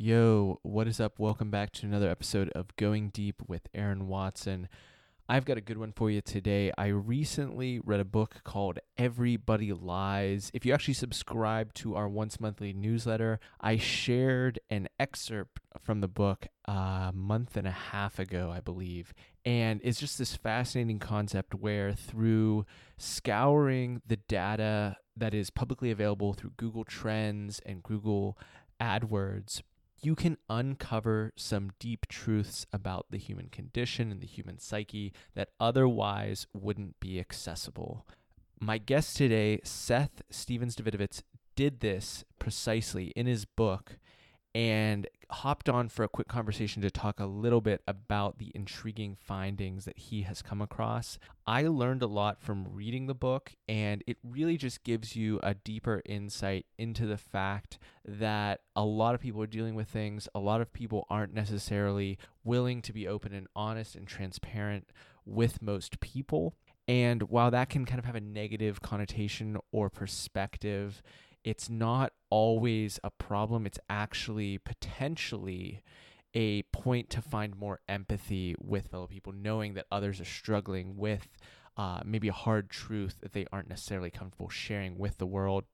[0.00, 1.18] Yo, what is up?
[1.18, 4.68] Welcome back to another episode of Going Deep with Aaron Watson.
[5.28, 6.70] I've got a good one for you today.
[6.78, 10.52] I recently read a book called Everybody Lies.
[10.54, 16.06] If you actually subscribe to our once monthly newsletter, I shared an excerpt from the
[16.06, 19.12] book a month and a half ago, I believe.
[19.44, 22.66] And it's just this fascinating concept where through
[22.98, 28.38] scouring the data that is publicly available through Google Trends and Google
[28.80, 29.62] AdWords,
[30.00, 35.50] you can uncover some deep truths about the human condition and the human psyche that
[35.58, 38.06] otherwise wouldn't be accessible.
[38.60, 41.22] My guest today, Seth Stephens Davidowitz,
[41.56, 43.98] did this precisely in his book
[44.54, 49.14] and hopped on for a quick conversation to talk a little bit about the intriguing
[49.14, 51.18] findings that he has come across.
[51.46, 55.54] I learned a lot from reading the book, and it really just gives you a
[55.54, 60.40] deeper insight into the fact that a lot of people are dealing with things, a
[60.40, 64.90] lot of people aren't necessarily willing to be open and honest and transparent
[65.26, 66.54] with most people.
[66.86, 71.02] And while that can kind of have a negative connotation or perspective,
[71.44, 73.66] it's not always a problem.
[73.66, 75.82] It's actually potentially
[76.34, 81.28] a point to find more empathy with fellow people, knowing that others are struggling with
[81.76, 85.64] uh, maybe a hard truth that they aren't necessarily comfortable sharing with the world.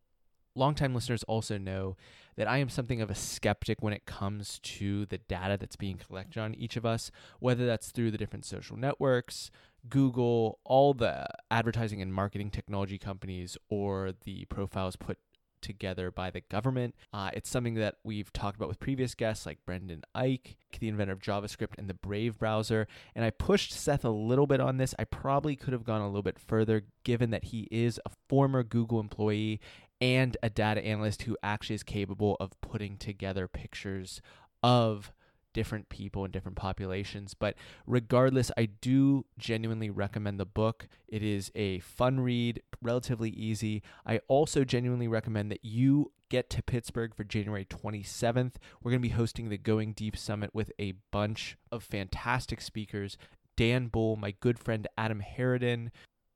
[0.54, 1.96] Longtime listeners also know
[2.36, 5.96] that I am something of a skeptic when it comes to the data that's being
[5.96, 9.50] collected on each of us, whether that's through the different social networks,
[9.88, 15.18] Google, all the advertising and marketing technology companies, or the profiles put
[15.64, 16.94] together by the government.
[17.12, 21.12] Uh, it's something that we've talked about with previous guests like Brendan Eich, the inventor
[21.12, 22.86] of JavaScript and the Brave browser.
[23.14, 24.94] And I pushed Seth a little bit on this.
[24.98, 28.62] I probably could have gone a little bit further given that he is a former
[28.62, 29.60] Google employee
[30.00, 34.20] and a data analyst who actually is capable of putting together pictures
[34.62, 35.12] of
[35.54, 37.32] different people and different populations.
[37.32, 37.54] But
[37.86, 40.88] regardless, I do genuinely recommend the book.
[41.08, 43.82] It is a fun read, relatively easy.
[44.04, 48.54] I also genuinely recommend that you get to Pittsburgh for January 27th.
[48.82, 53.16] We're going to be hosting the Going Deep Summit with a bunch of fantastic speakers.
[53.56, 55.92] Dan Bull, my good friend Adam Haritan,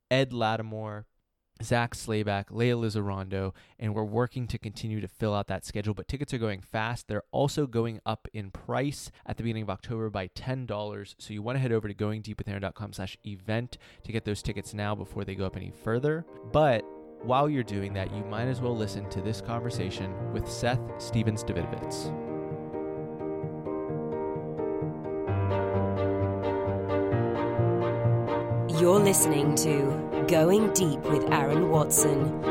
[0.09, 1.03] Ed Latimore,
[1.61, 5.93] Zach Slayback, Leah Lizarondo, and we're working to continue to fill out that schedule.
[5.93, 7.07] But tickets are going fast.
[7.07, 11.15] They're also going up in price at the beginning of October by $10.
[11.17, 14.95] So you want to head over to goingdeepwithaaron.com slash event to get those tickets now
[14.95, 16.25] before they go up any further.
[16.51, 16.85] But
[17.21, 21.43] while you're doing that, you might as well listen to this conversation with Seth Stephens
[21.43, 22.28] Davidowitz.
[28.79, 32.41] You're listening to Going Deep with Aaron Watson.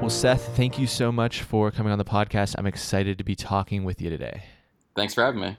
[0.00, 2.54] Well, Seth, thank you so much for coming on the podcast.
[2.56, 4.44] I'm excited to be talking with you today.
[4.94, 5.56] Thanks for having me.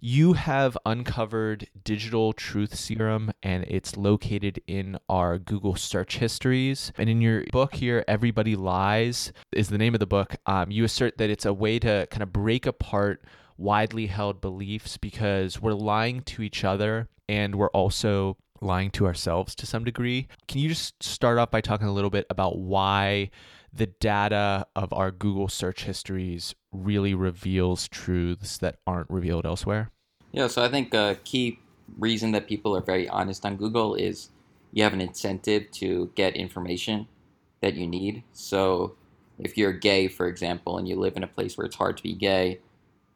[0.00, 6.92] You have uncovered Digital Truth Serum, and it's located in our Google search histories.
[6.96, 10.36] And in your book here, Everybody Lies is the name of the book.
[10.46, 13.22] Um, you assert that it's a way to kind of break apart
[13.58, 19.54] widely held beliefs because we're lying to each other and we're also lying to ourselves
[19.56, 20.28] to some degree.
[20.46, 23.30] Can you just start off by talking a little bit about why
[23.72, 29.90] the data of our Google search histories really reveals truths that aren't revealed elsewhere?
[30.32, 31.58] Yeah, so I think a key
[31.98, 34.30] reason that people are very honest on Google is
[34.72, 37.08] you have an incentive to get information
[37.60, 38.22] that you need.
[38.32, 38.96] So
[39.38, 42.02] if you're gay, for example, and you live in a place where it's hard to
[42.02, 42.60] be gay,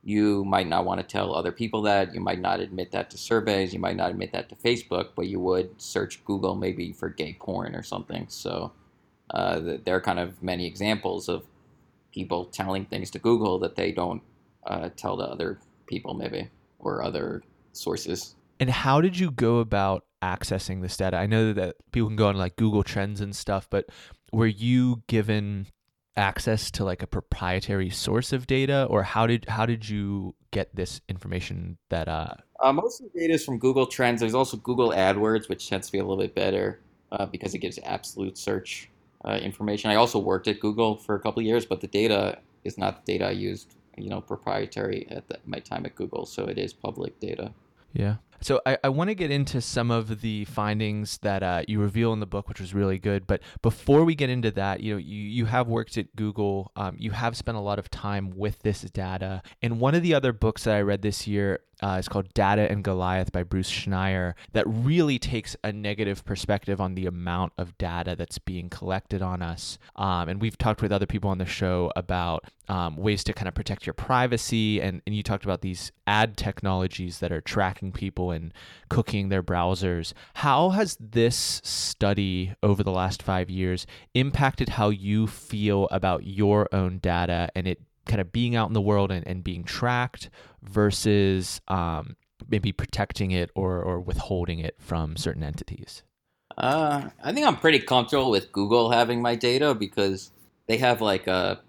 [0.05, 2.13] you might not want to tell other people that.
[2.15, 3.73] You might not admit that to surveys.
[3.73, 7.37] You might not admit that to Facebook, but you would search Google maybe for gay
[7.39, 8.27] porn or something.
[8.29, 8.73] So
[9.31, 11.45] uh, there are kind of many examples of
[12.13, 14.23] people telling things to Google that they don't
[14.67, 16.49] uh, tell to other people, maybe,
[16.81, 17.43] or other
[17.73, 18.35] sources.
[18.59, 21.17] And how did you go about accessing this data?
[21.17, 23.87] I know that people can go on like Google Trends and stuff, but
[24.33, 25.69] were you given
[26.17, 30.75] access to like a proprietary source of data or how did how did you get
[30.75, 34.21] this information that uh, uh most of the data is from google trends.
[34.21, 36.81] There's also google adwords which tends to be a little bit better
[37.13, 38.91] uh, because it gives absolute search
[39.25, 39.91] uh, information.
[39.91, 43.05] I also worked at google for a couple of years but the data is not
[43.05, 46.59] the data i used you know proprietary at the, my time at google so it
[46.59, 47.53] is public data.
[47.95, 51.81] Yeah So I, I want to get into some of the findings that uh, you
[51.81, 53.27] reveal in the book, which was really good.
[53.27, 56.73] But before we get into that, you know, you, you have worked at Google.
[56.75, 59.43] Um, you have spent a lot of time with this data.
[59.63, 62.71] And one of the other books that I read this year uh, is called Data
[62.71, 67.77] and Goliath by Bruce Schneier that really takes a negative perspective on the amount of
[67.77, 69.79] data that's being collected on us.
[69.97, 73.49] Um, and we've talked with other people on the show about um, ways to kind
[73.49, 74.81] of protect your privacy.
[74.81, 78.53] And, and you talked about these ad technologies that are tracking people and
[78.89, 80.13] cooking their browsers.
[80.35, 86.69] How has this study over the last five years impacted how you feel about your
[86.73, 90.29] own data and it kind of being out in the world and, and being tracked
[90.63, 92.17] versus um,
[92.49, 96.03] maybe protecting it or, or withholding it from certain entities?
[96.59, 100.31] Uh, I think I'm pretty comfortable with Google having my data because
[100.67, 101.61] they have like a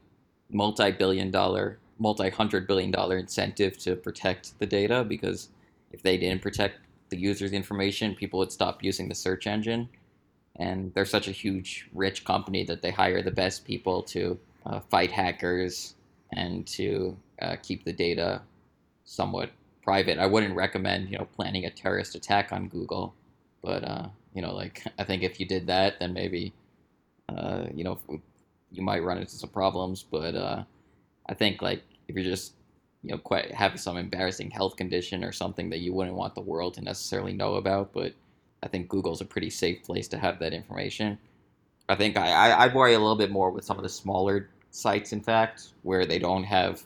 [0.49, 5.49] multi-billion dollar, multi-hundred billion dollar incentive to protect the data because
[5.93, 6.79] if they didn't protect
[7.09, 9.87] the user's information, people would stop using the search engine.
[10.57, 14.79] And they're such a huge, rich company that they hire the best people to uh,
[14.81, 15.95] fight hackers
[16.33, 18.41] and to uh, keep the data
[19.05, 19.51] somewhat
[19.83, 20.17] private.
[20.19, 23.13] I wouldn't recommend, you know, planning a terrorist attack on Google,
[23.61, 26.53] but uh, you know, like I think if you did that, then maybe,
[27.29, 27.99] uh, you know,
[28.71, 30.03] you might run into some problems.
[30.03, 30.63] But uh,
[31.27, 32.53] I think like if you're just,
[33.03, 36.41] you know, quite have some embarrassing health condition or something that you wouldn't want the
[36.41, 38.13] world to necessarily know about, but
[38.63, 41.17] I think Google's a pretty safe place to have that information.
[41.89, 44.49] I think I, I, I worry a little bit more with some of the smaller
[44.71, 46.83] sites, in fact, where they don't have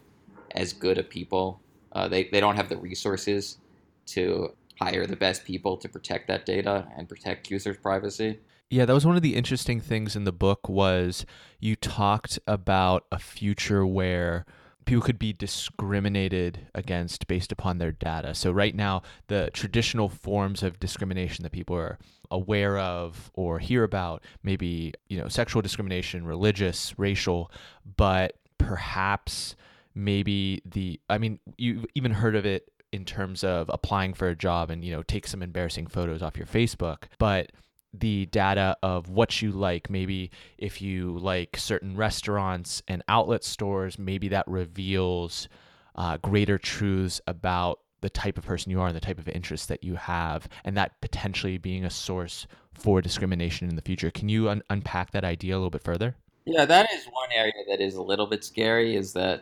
[0.56, 1.60] as good a people
[1.98, 3.58] uh, they, they don't have the resources
[4.06, 8.40] to hire the best people to protect that data and protect users' privacy.
[8.70, 11.26] Yeah, that was one of the interesting things in the book was
[11.60, 14.46] you talked about a future where
[14.88, 18.34] people could be discriminated against based upon their data.
[18.34, 22.00] So right now, the traditional forms of discrimination that people are
[22.32, 27.52] aware of or hear about, maybe, you know, sexual discrimination, religious, racial,
[27.98, 29.56] but perhaps
[29.94, 34.36] maybe the I mean you've even heard of it in terms of applying for a
[34.36, 37.52] job and you know take some embarrassing photos off your Facebook but
[37.94, 39.90] the data of what you like.
[39.90, 45.48] Maybe if you like certain restaurants and outlet stores maybe that reveals
[45.96, 49.66] uh, greater truths about the type of person you are and the type of interests
[49.68, 54.12] that you have and that potentially being a source for discrimination in the future.
[54.12, 56.16] Can you un- unpack that idea a little bit further?
[56.46, 59.42] Yeah that is one area that is a little bit scary is that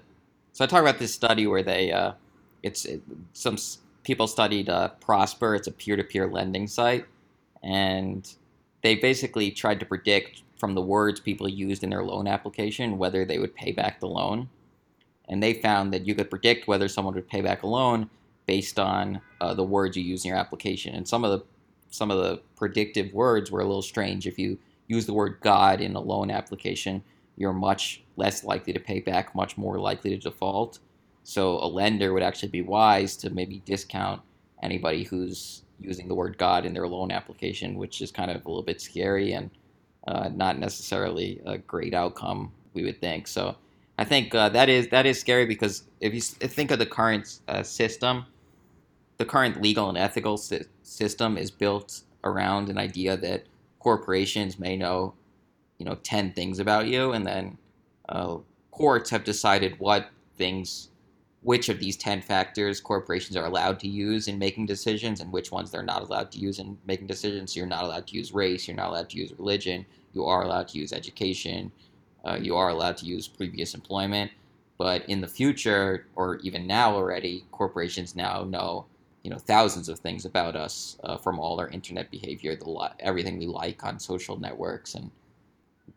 [0.55, 2.13] so I talk about this study where they, uh,
[2.63, 3.01] it's it,
[3.33, 3.57] some
[4.03, 5.53] people studied uh, Prosper.
[5.53, 7.05] It's a peer-to-peer lending site,
[7.65, 8.35] and
[8.83, 13.25] they basically tried to predict from the words people used in their loan application whether
[13.25, 14.47] they would pay back the loan.
[15.27, 18.11] And they found that you could predict whether someone would pay back a loan
[18.45, 20.93] based on uh, the words you use in your application.
[20.95, 21.45] And some of the
[21.89, 24.27] some of the predictive words were a little strange.
[24.27, 27.03] If you use the word God in a loan application,
[27.37, 30.79] you're much less likely to pay back, much more likely to default.
[31.23, 34.21] So a lender would actually be wise to maybe discount
[34.61, 38.47] anybody who's using the word God in their loan application, which is kind of a
[38.47, 39.49] little bit scary and
[40.07, 43.27] uh, not necessarily a great outcome, we would think.
[43.27, 43.55] So
[43.97, 47.39] I think uh, that is that is scary because if you think of the current
[47.47, 48.25] uh, system,
[49.17, 53.45] the current legal and ethical si- system is built around an idea that
[53.79, 55.13] corporations may know
[55.77, 57.57] you know 10 things about you and then
[58.09, 58.37] uh,
[58.71, 60.89] courts have decided what things
[61.45, 65.51] which of these 10 factors corporations are allowed to use in making decisions and which
[65.51, 67.53] ones they're not allowed to use in making decisions.
[67.53, 70.41] So you're not allowed to use race you're not allowed to use religion you are
[70.41, 71.71] allowed to use education
[72.25, 74.31] uh, you are allowed to use previous employment.
[74.79, 78.87] But in the future or even now already corporations now know
[79.21, 83.37] you know thousands of things about us uh, from all our internet behavior the everything
[83.37, 85.11] we like on social networks and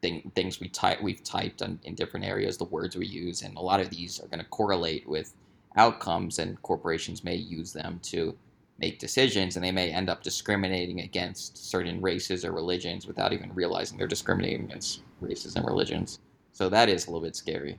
[0.03, 3.57] thing, things we type we've typed on, in different areas, the words we use, and
[3.57, 5.35] a lot of these are going to correlate with
[5.77, 8.37] outcomes, and corporations may use them to
[8.79, 13.53] make decisions, and they may end up discriminating against certain races or religions without even
[13.55, 16.21] realizing they're discriminating against races and religions.
[16.53, 17.79] So that is a little bit scary.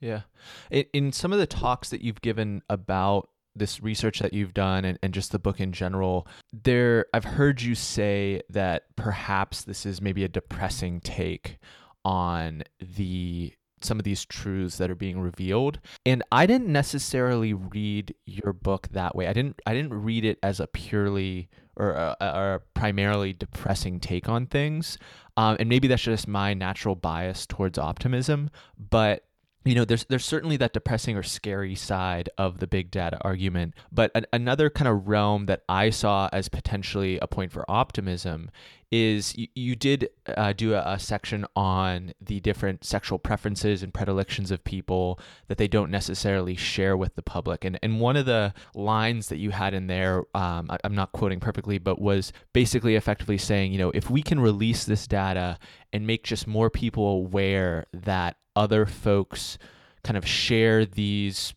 [0.00, 0.22] Yeah.
[0.70, 4.84] In, in some of the talks that you've given about this research that you've done
[4.84, 9.86] and, and just the book in general, there I've heard you say that perhaps this
[9.86, 11.58] is maybe a depressing take
[12.04, 15.78] on the some of these truths that are being revealed.
[16.04, 19.26] And i didn't necessarily read your book that way.
[19.26, 24.28] I didn't i didn't read it as a purely or a, a primarily depressing take
[24.28, 24.98] on things.
[25.36, 28.50] Um, and maybe that's just my natural bias towards optimism
[28.90, 29.27] but
[29.64, 33.74] you know there's there's certainly that depressing or scary side of the big data argument
[33.92, 38.50] but an, another kind of realm that i saw as potentially a point for optimism
[38.90, 43.92] is you, you did uh, do a, a, section on the different sexual preferences and
[43.92, 47.64] predilections of people that they don't necessarily share with the public.
[47.66, 51.12] And and one of the lines that you had in there um, I, i'm not
[51.12, 55.58] quoting perfectly but was basically effectively saying you know if we can release this data
[55.92, 59.56] and make just more people aware that other folks
[60.02, 61.54] kind of share these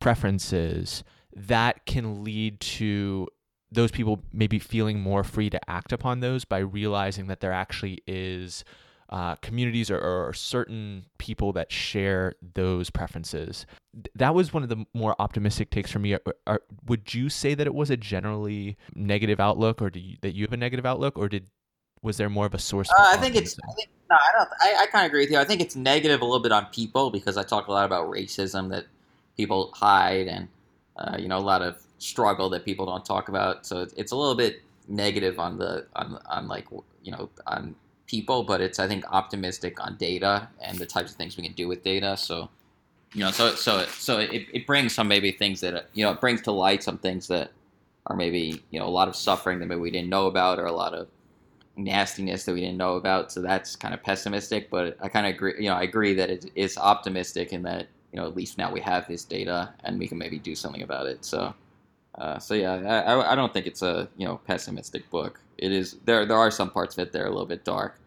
[0.00, 1.02] preferences,
[1.34, 3.26] that can lead to
[3.70, 7.98] those people maybe feeling more free to act upon those by realizing that there actually
[8.06, 8.64] is
[9.08, 13.66] uh, communities or, or, certain people that share those preferences.
[14.14, 16.14] That was one of the more optimistic takes for me.
[16.14, 20.34] Are, are, would you say that it was a generally negative outlook, or you, that
[20.34, 21.48] you have a negative outlook, or did
[22.02, 22.90] was there more of a source?
[22.90, 23.56] Uh, I think it's.
[23.68, 24.48] I think, no, I don't.
[24.60, 25.38] I, I kind of agree with you.
[25.38, 28.10] I think it's negative a little bit on people because I talk a lot about
[28.10, 28.86] racism that
[29.36, 30.48] people hide, and
[30.96, 33.64] uh, you know, a lot of struggle that people don't talk about.
[33.64, 36.66] So it's, it's a little bit negative on the on on like
[37.02, 37.74] you know on
[38.06, 41.52] people, but it's I think optimistic on data and the types of things we can
[41.52, 42.16] do with data.
[42.16, 42.50] So
[43.14, 46.20] you know, so so so it, it brings some maybe things that you know it
[46.20, 47.52] brings to light some things that
[48.06, 50.66] are maybe you know a lot of suffering that maybe we didn't know about or
[50.66, 51.06] a lot of
[51.76, 53.32] nastiness that we didn't know about.
[53.32, 55.54] So that's kind of pessimistic, but I kind of agree.
[55.58, 58.70] You know, I agree that it is optimistic in that you know at least now
[58.72, 61.24] we have this data and we can maybe do something about it.
[61.24, 61.54] So,
[62.16, 62.74] uh, so yeah,
[63.06, 65.40] I, I don't think it's a you know pessimistic book.
[65.58, 66.26] It is there.
[66.26, 67.98] There are some parts of it that are a little bit dark,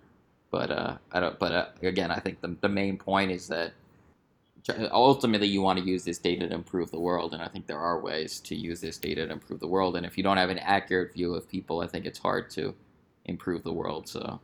[0.51, 1.39] but uh, I don't.
[1.39, 3.73] But uh, again, I think the the main point is that
[4.91, 7.79] ultimately you want to use this data to improve the world and i think there
[7.79, 10.49] are ways to use this data to improve the world and if you don't have
[10.49, 12.73] an accurate view of people i think it's hard to
[13.25, 14.07] improve the world.
[14.07, 14.39] So,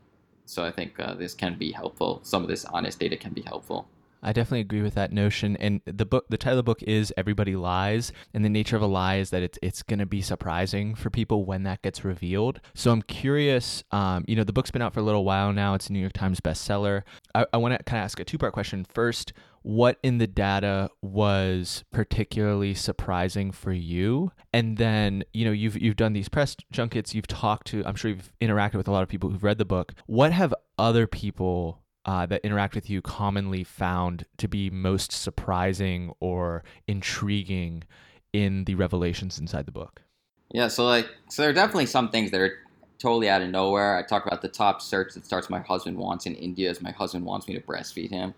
[0.45, 2.19] so I think uh, this can be helpful.
[2.23, 3.87] Some of this honest data can be helpful.
[4.23, 5.55] I definitely agree with that notion.
[5.57, 8.81] And the book, the title of the book is "Everybody Lies," and the nature of
[8.81, 12.03] a lie is that it's it's going to be surprising for people when that gets
[12.03, 12.61] revealed.
[12.73, 13.83] So I'm curious.
[13.91, 15.73] Um, you know, the book's been out for a little while now.
[15.73, 17.03] It's a New York Times bestseller.
[17.33, 18.85] I, I want to kind of ask a two part question.
[18.85, 25.79] First, what in the data was particularly surprising for you and then you know you've
[25.79, 29.03] you've done these press junkets you've talked to i'm sure you've interacted with a lot
[29.03, 33.01] of people who've read the book what have other people uh, that interact with you
[33.01, 37.83] commonly found to be most surprising or intriguing
[38.33, 40.01] in the revelations inside the book
[40.51, 42.59] yeah so like so there are definitely some things that are
[42.97, 46.25] totally out of nowhere i talk about the top search that starts my husband wants
[46.25, 48.33] in india is my husband wants me to breastfeed him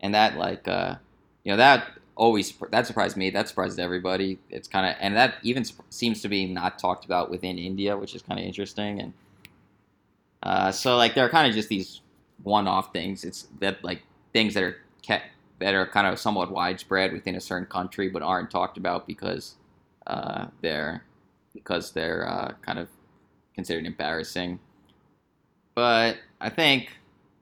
[0.00, 0.94] and that like uh,
[1.44, 1.88] you know that
[2.18, 3.30] always that surprised me.
[3.30, 4.38] That surprised everybody.
[4.50, 8.14] It's kind of and that even seems to be not talked about within India, which
[8.14, 9.00] is kind of interesting.
[9.00, 9.12] And
[10.42, 12.02] uh, so like there are kind of just these
[12.42, 13.24] one-off things.
[13.24, 14.02] It's that like
[14.32, 15.26] things that are kept
[15.60, 19.56] that are kind of somewhat widespread within a certain country, but aren't talked about because
[20.06, 21.04] uh, they're
[21.52, 22.88] because they're uh, kind of
[23.54, 24.60] considered embarrassing.
[25.74, 26.90] But I think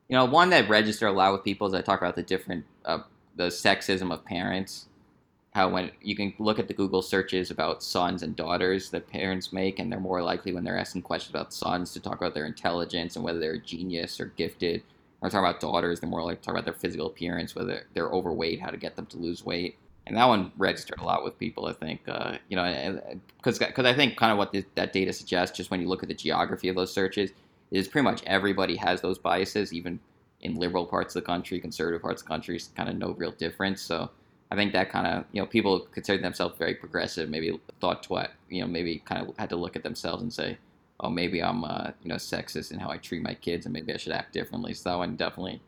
[0.08, 2.64] you know, one that register a lot with people is I talk about the different,
[2.84, 2.98] uh,
[3.34, 4.86] the sexism of parents.
[5.56, 9.54] How when you can look at the Google searches about sons and daughters that parents
[9.54, 12.44] make, and they're more likely when they're asking questions about sons to talk about their
[12.44, 14.82] intelligence and whether they're a genius or gifted.
[15.22, 18.60] Or talk about daughters, they're more like talk about their physical appearance, whether they're overweight,
[18.60, 19.78] how to get them to lose weight.
[20.06, 22.02] And that one registered a lot with people, I think.
[22.06, 23.00] Uh, you know,
[23.38, 26.14] because I think kind of what that data suggests, just when you look at the
[26.14, 27.30] geography of those searches,
[27.70, 30.00] is pretty much everybody has those biases, even
[30.42, 33.32] in liberal parts of the country, conservative parts of the country, kind of no real
[33.32, 33.80] difference.
[33.80, 34.10] So
[34.50, 38.28] I think that kind of you know people consider themselves very progressive, maybe thought twice,
[38.48, 40.58] you know, maybe kind of had to look at themselves and say,
[41.00, 43.92] oh, maybe I'm uh, you know sexist in how I treat my kids, and maybe
[43.92, 44.74] I should act differently.
[44.74, 45.60] So that one definitely,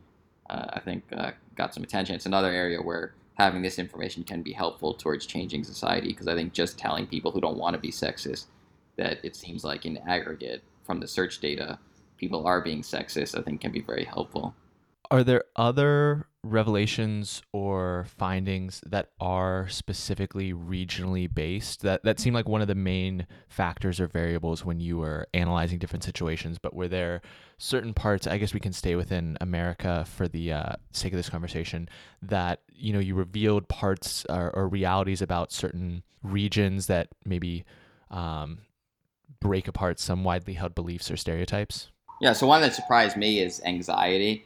[0.49, 2.15] uh, I think, uh, got some attention.
[2.15, 6.35] It's another area where having this information can be helpful towards changing society because I
[6.35, 8.45] think just telling people who don't want to be sexist
[8.97, 11.79] that it seems like in aggregate from the search data
[12.17, 14.53] people are being sexist, I think can be very helpful.
[15.11, 22.47] Are there other revelations or findings that are specifically regionally based that that seem like
[22.47, 26.87] one of the main factors or variables when you were analyzing different situations but were
[26.87, 27.21] there
[27.57, 31.29] certain parts i guess we can stay within america for the uh, sake of this
[31.29, 31.89] conversation
[32.21, 37.65] that you know you revealed parts or, or realities about certain regions that maybe
[38.11, 38.59] um,
[39.41, 41.89] break apart some widely held beliefs or stereotypes
[42.21, 44.45] yeah, so one that surprised me is anxiety.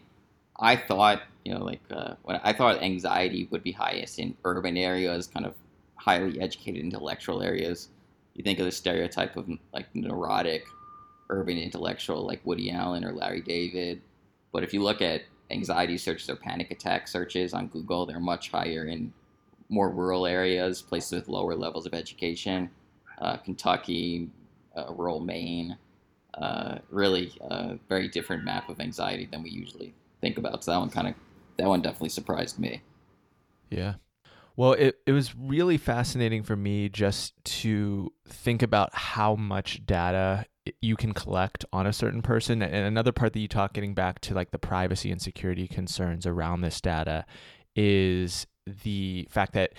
[0.63, 5.27] I thought, you know, like uh, I thought anxiety would be highest in urban areas,
[5.27, 5.53] kind of
[5.95, 7.89] highly educated intellectual areas.
[8.33, 10.65] You think of the stereotype of like neurotic
[11.29, 14.01] urban intellectual like Woody Allen or Larry David.
[14.51, 18.05] But if you look at anxiety searches or panic attack searches on Google.
[18.05, 19.13] They're much higher in
[19.69, 22.69] more rural areas, places with lower levels of education,
[23.19, 24.29] uh, Kentucky,
[24.75, 25.77] uh, rural Maine.
[26.33, 30.63] Uh, really, a very different map of anxiety than we usually think about.
[30.63, 31.15] So that one kind of,
[31.57, 32.81] that one definitely surprised me.
[33.69, 33.95] Yeah.
[34.55, 40.45] Well, it, it was really fascinating for me just to think about how much data
[40.79, 42.61] you can collect on a certain person.
[42.61, 46.25] And another part that you talk, getting back to like the privacy and security concerns
[46.25, 47.25] around this data,
[47.75, 48.47] is
[48.83, 49.73] the fact that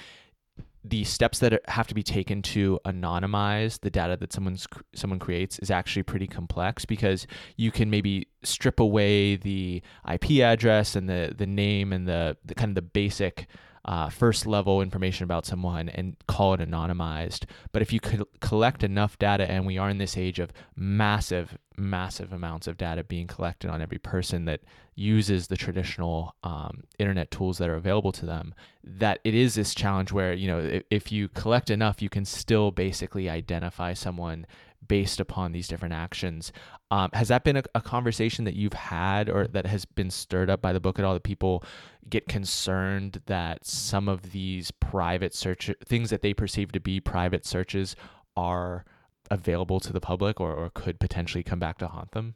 [0.85, 5.59] the steps that have to be taken to anonymize the data that someone's someone creates
[5.61, 7.26] is actually pretty complex because
[7.57, 12.55] you can maybe strip away the IP address and the the name and the, the
[12.55, 13.47] kind of the basic
[13.85, 17.45] uh, first level information about someone and call it anonymized.
[17.73, 21.59] But if you could collect enough data, and we are in this age of massive,
[21.76, 24.61] massive amounts of data being collected on every person that
[24.95, 29.75] uses the traditional um, internet tools that are available to them, that it is this
[29.75, 34.47] challenge where, you know, if, if you collect enough, you can still basically identify someone
[34.87, 36.53] based upon these different actions.
[36.91, 40.50] Um, has that been a, a, conversation that you've had or that has been stirred
[40.50, 41.14] up by the book at all?
[41.14, 41.64] That people
[42.09, 47.47] get concerned that some of these private search things that they perceive to be private
[47.47, 47.97] searches
[48.37, 48.85] are
[49.31, 52.35] available to the public or, or could potentially come back to haunt them?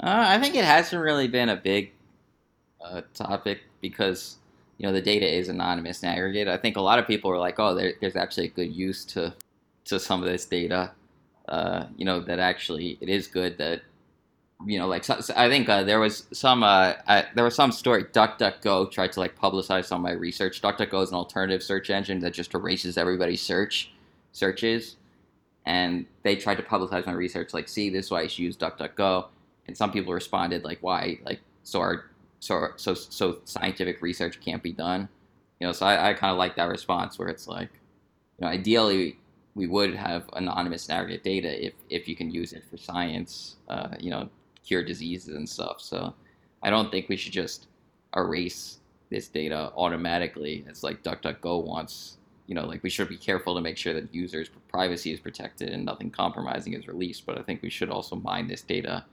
[0.00, 1.92] Uh, I think it hasn't really been a big
[2.84, 4.36] uh, topic because
[4.78, 6.52] you know the data is anonymous and aggregated.
[6.52, 9.04] I think a lot of people are like, "Oh, there, there's actually a good use
[9.06, 9.34] to
[9.86, 10.92] to some of this data."
[11.48, 13.82] Uh, you know, that actually it is good that,
[14.66, 17.54] you know, like so, so I think uh, there was some uh, I, there was
[17.54, 18.04] some story.
[18.04, 20.62] DuckDuckGo tried to like publicize some of my research.
[20.62, 23.90] DuckDuckGo is an alternative search engine that just erases everybody's search
[24.32, 24.96] searches,
[25.66, 27.52] and they tried to publicize my research.
[27.52, 29.26] Like, see, this is why you should use DuckDuckGo.
[29.66, 31.18] And some people responded like, why?
[31.24, 32.04] Like, so our
[32.40, 35.08] so so so scientific research can't be done.
[35.60, 37.70] You know, so I, I kind of like that response where it's like,
[38.38, 39.18] you know, ideally
[39.54, 43.88] we would have anonymous aggregate data if, if you can use it for science, uh,
[44.00, 44.28] you know,
[44.64, 45.80] cure diseases and stuff.
[45.80, 46.14] So
[46.62, 47.68] I don't think we should just
[48.16, 48.78] erase
[49.10, 50.64] this data automatically.
[50.68, 54.12] It's like DuckDuckGo wants, you know, like we should be careful to make sure that
[54.14, 57.26] users' privacy is protected and nothing compromising is released.
[57.26, 59.04] But I think we should also mine this data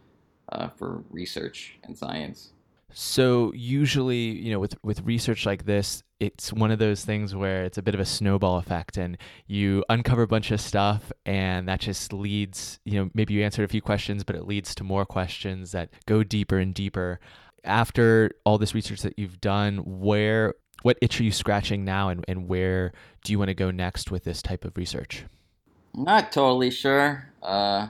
[0.51, 2.51] uh, for research and science.
[2.93, 7.63] So usually, you know, with with research like this, it's one of those things where
[7.63, 11.67] it's a bit of a snowball effect and you uncover a bunch of stuff and
[11.67, 14.83] that just leads, you know, maybe you answered a few questions, but it leads to
[14.83, 17.19] more questions that go deeper and deeper.
[17.63, 22.25] After all this research that you've done, where what itch are you scratching now and,
[22.27, 22.91] and where
[23.23, 25.25] do you want to go next with this type of research?
[25.93, 27.27] not totally sure.
[27.41, 27.87] Uh,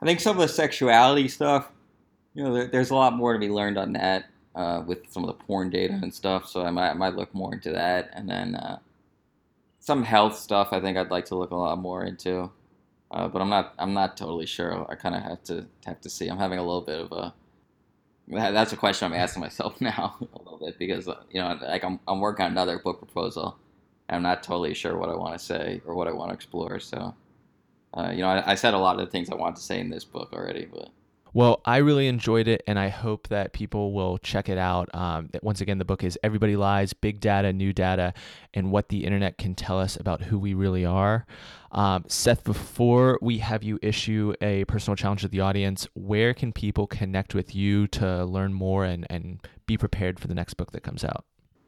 [0.00, 1.70] I think some of the sexuality stuff
[2.34, 5.24] you know, there, there's a lot more to be learned on that uh, with some
[5.24, 6.48] of the porn data and stuff.
[6.48, 8.78] So I might, I might look more into that, and then uh,
[9.80, 10.68] some health stuff.
[10.72, 12.50] I think I'd like to look a lot more into,
[13.10, 14.86] uh, but I'm not I'm not totally sure.
[14.90, 16.28] I kind of have to have to see.
[16.28, 17.34] I'm having a little bit of a
[18.28, 21.84] that's a question I'm asking myself now a little bit because uh, you know like
[21.84, 23.58] I'm I'm working on another book proposal.
[24.08, 26.78] I'm not totally sure what I want to say or what I want to explore.
[26.78, 27.14] So,
[27.94, 29.80] uh, you know, I, I said a lot of the things I want to say
[29.80, 30.90] in this book already, but.
[31.34, 34.88] Well, I really enjoyed it, and I hope that people will check it out.
[34.94, 38.14] Um, once again, the book is Everybody Lies Big Data, New Data,
[38.54, 41.26] and What the Internet Can Tell Us About Who We Really Are.
[41.72, 46.52] Um, Seth, before we have you issue a personal challenge to the audience, where can
[46.52, 50.70] people connect with you to learn more and, and be prepared for the next book
[50.70, 51.24] that comes out?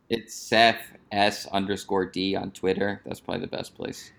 [0.08, 3.02] It's Seth S underscore D on Twitter.
[3.04, 4.12] That's probably the best place.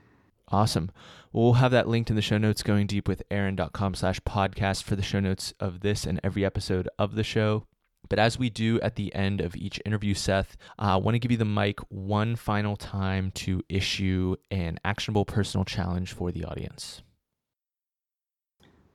[0.49, 0.91] Awesome.
[1.33, 4.95] we'll have that linked in the show notes going deep with aaron.com slash podcast for
[4.95, 7.65] the show notes of this and every episode of the show.
[8.09, 11.19] But as we do at the end of each interview, Seth, I uh, want to
[11.19, 16.45] give you the mic one final time to issue an actionable personal challenge for the
[16.45, 17.01] audience.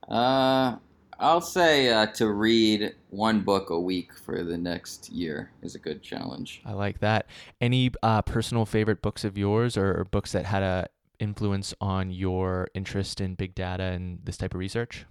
[0.08, 0.76] Uh,
[1.18, 5.78] I'll say uh, to read one book a week for the next year is a
[5.78, 6.62] good challenge.
[6.64, 7.26] I like that.
[7.60, 10.88] Any uh, personal favorite books of yours or, or books that had a
[11.22, 15.06] influence on your interest in big data and this type of research?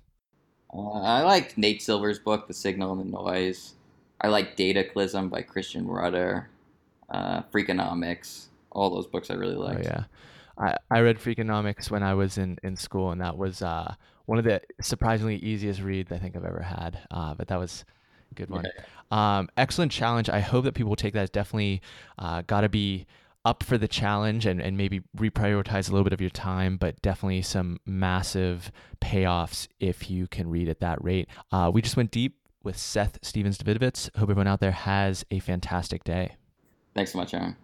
[0.73, 3.75] Uh, I like Nate Silver's book, The Signal and the Noise.
[4.19, 6.49] I like Dataclysm by Christian Rudder,
[7.09, 8.47] uh, Freakonomics.
[8.71, 9.79] All those books I really like.
[9.79, 10.03] Oh yeah,
[10.57, 13.95] I, I read Freakonomics when I was in, in school, and that was uh,
[14.25, 16.99] one of the surprisingly easiest reads I think I've ever had.
[17.09, 17.83] Uh, but that was
[18.31, 18.65] a good one.
[18.65, 19.37] Yeah.
[19.39, 20.29] Um, excellent challenge.
[20.29, 21.23] I hope that people will take that.
[21.23, 21.81] It's definitely
[22.17, 23.07] uh, got to be
[23.43, 27.01] up for the challenge and, and maybe reprioritize a little bit of your time, but
[27.01, 31.27] definitely some massive payoffs if you can read at that rate.
[31.51, 34.15] Uh, we just went deep with Seth Stephens Davidowitz.
[34.15, 36.35] Hope everyone out there has a fantastic day.
[36.93, 37.55] Thanks so much, Aaron.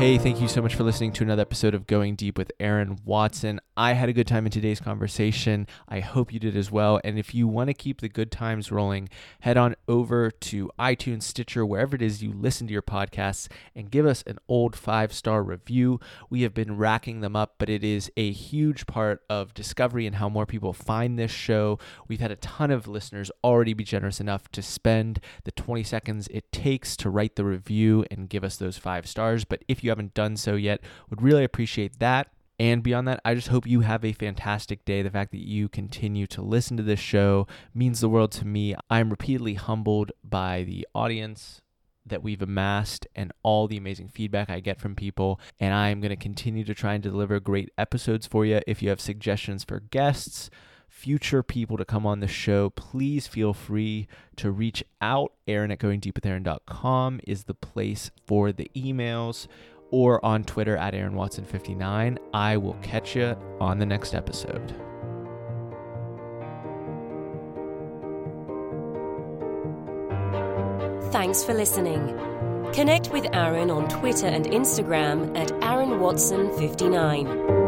[0.00, 3.00] Hey, thank you so much for listening to another episode of Going Deep with Aaron
[3.04, 3.60] Watson.
[3.76, 5.66] I had a good time in today's conversation.
[5.88, 7.02] I hope you did as well.
[7.04, 9.10] And if you want to keep the good times rolling,
[9.40, 13.90] head on over to iTunes, Stitcher, wherever it is you listen to your podcasts, and
[13.90, 16.00] give us an old five star review.
[16.30, 20.16] We have been racking them up, but it is a huge part of discovery and
[20.16, 21.78] how more people find this show.
[22.08, 26.26] We've had a ton of listeners already be generous enough to spend the 20 seconds
[26.28, 29.44] it takes to write the review and give us those five stars.
[29.44, 32.28] But if you haven't done so yet, would really appreciate that.
[32.60, 35.00] And beyond that, I just hope you have a fantastic day.
[35.00, 38.74] The fact that you continue to listen to this show means the world to me.
[38.90, 41.62] I'm repeatedly humbled by the audience
[42.04, 45.40] that we've amassed and all the amazing feedback I get from people.
[45.58, 48.60] And I'm going to continue to try and deliver great episodes for you.
[48.66, 50.50] If you have suggestions for guests,
[50.86, 55.32] future people to come on the show, please feel free to reach out.
[55.46, 59.46] Aaron at goingdeepwithaaron.com is the place for the emails
[59.90, 62.18] or on Twitter at Aaron Watson 59.
[62.32, 64.74] I will catch you on the next episode.
[71.12, 72.16] Thanks for listening.
[72.72, 77.59] Connect with Aaron on Twitter and Instagram at Aaron Watson 59.